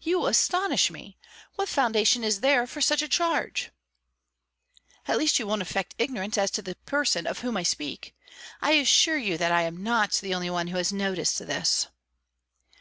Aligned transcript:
"You 0.00 0.26
astonish 0.26 0.90
me. 0.90 1.18
What 1.54 1.68
foundation 1.68 2.24
is 2.24 2.40
there 2.40 2.66
for 2.66 2.80
such 2.80 3.00
a 3.00 3.06
charge?" 3.06 3.70
"At 5.06 5.16
least 5.18 5.38
you 5.38 5.46
won't 5.46 5.62
affect 5.62 5.94
ignorance 5.98 6.36
as 6.36 6.50
to 6.58 6.62
the 6.62 6.74
person 6.84 7.28
of 7.28 7.42
whom 7.42 7.56
I 7.56 7.62
speak. 7.62 8.12
I 8.60 8.72
assure 8.72 9.18
you 9.18 9.38
that 9.38 9.52
I 9.52 9.62
am 9.62 9.80
not 9.80 10.14
the 10.14 10.34
only 10.34 10.50
one 10.50 10.66
who 10.66 10.78
has 10.78 10.92
noticed 10.92 11.38
this." 11.38 11.86